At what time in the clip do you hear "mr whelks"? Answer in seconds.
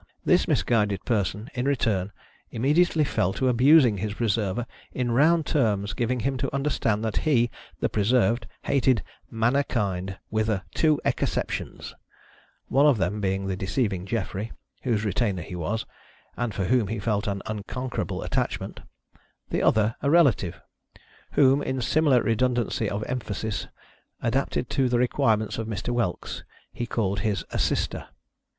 25.67-26.43